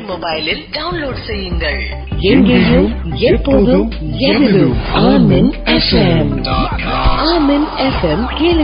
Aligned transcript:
Mobile 0.06 0.48
down 0.72 0.94
load 0.94 1.16
آم 4.94 5.32
انفم 7.78 8.24
کھیل 8.36 8.64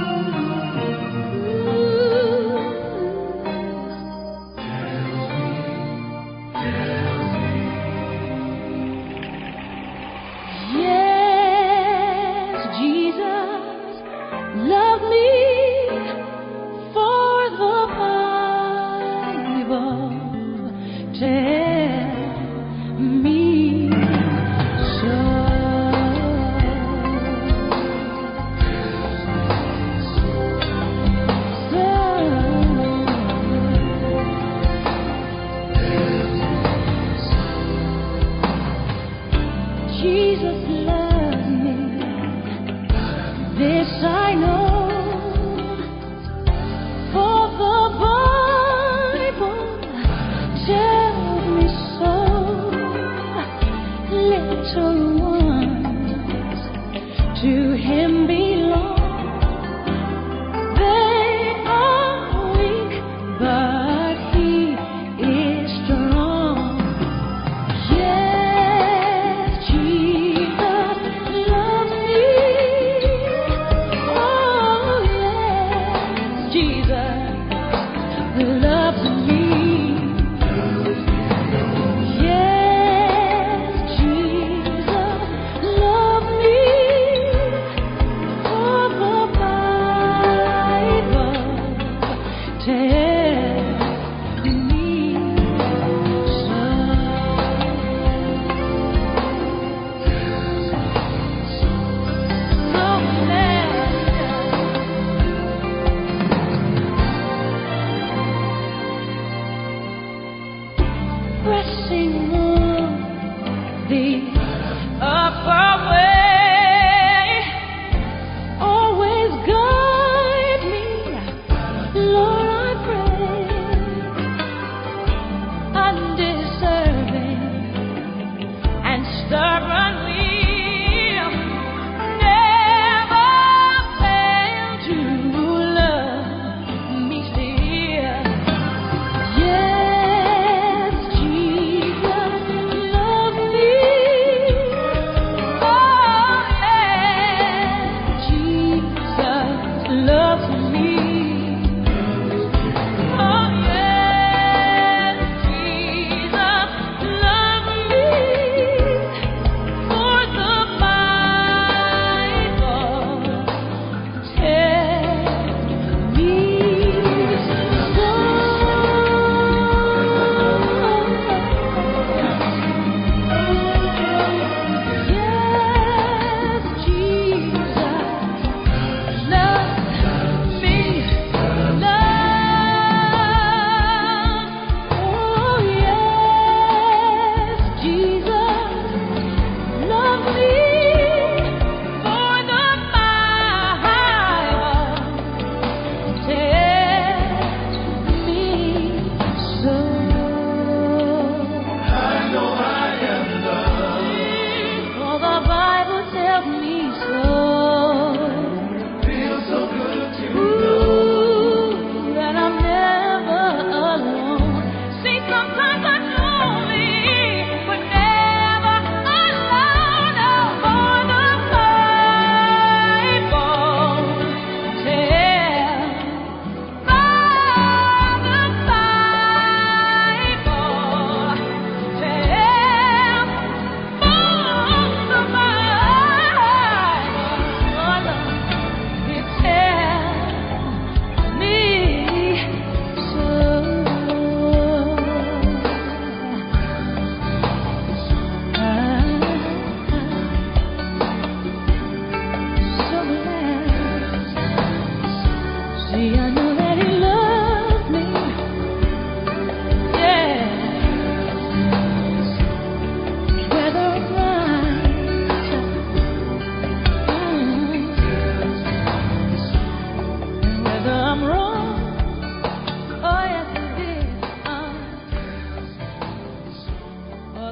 blessing. 111.62 112.32
Lord. 112.32 112.49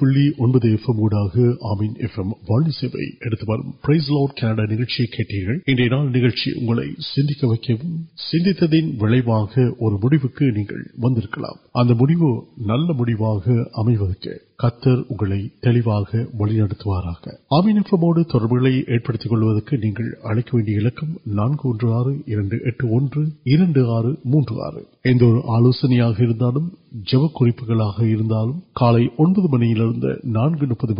புள்ளி 0.00 0.24
ஒன்பது 0.38 0.68
எஃப் 0.72 0.88
எம் 0.90 1.00
ஊடாக 1.04 1.34
அமீன் 1.70 1.96
எஃப் 2.04 2.18
எம் 2.20 2.34
வாழ்நி 2.48 2.72
சேவை 2.76 3.06
எடுத்து 3.26 3.46
வரும் 3.48 3.72
பிரைஸ் 3.82 4.10
லவுட் 4.12 4.36
கனடா 4.38 4.64
நிகழ்ச்சியை 4.70 5.06
கேட்டீர்கள் 5.10 5.58
இன்றைய 5.70 5.90
நாள் 5.92 6.12
நிகழ்ச்சி 6.14 6.50
உங்களை 6.60 6.86
சிந்திக்க 7.10 7.42
வைக்கவும் 7.46 7.96
சிந்தித்ததின் 8.26 8.90
விளைவாக 9.02 9.54
ஒரு 9.80 9.96
முடிவுக்கு 10.02 10.46
நீங்கள் 10.56 10.84
வந்திருக்கலாம் 11.04 11.58
அந்த 11.80 11.94
முடிவு 12.00 12.30
நல்ல 12.70 12.92
முடிவாக 13.00 13.46
அமைவதற்கு 13.80 14.32
கத்தர் 14.60 15.02
உங்களை 15.08 15.38
தெளிவாக 15.60 16.08
வழிநடத்துவாராக 16.40 17.34
அமீன் 17.56 17.78
எஃப் 17.80 17.92
எம்மோடு 17.94 18.22
தொடர்புகளை 18.32 18.74
ஏற்படுத்திக் 18.94 19.32
கொள்வதற்கு 19.32 19.74
நீங்கள் 19.84 20.10
அழைக்க 20.30 20.50
வேண்டிய 20.52 20.80
இலக்கம் 20.80 21.12
நான்கு 21.38 21.64
ஒன்று 21.70 21.88
ஆறு 21.98 22.12
இரண்டு 22.32 22.56
எட்டு 22.70 22.86
ஒன்று 22.96 23.22
இரண்டு 23.54 23.82
ஆறு 23.94 24.10
மூன்று 24.32 24.56
ஆறு 24.66 24.82
எந்த 25.04 25.24
ஒரு 25.26 25.40
ஆலோசனையாக 25.56 26.18
இருந்தாலும் 26.26 26.68
جبکری 26.92 27.50
مجھے 27.60 27.74
میڈم 29.72 30.99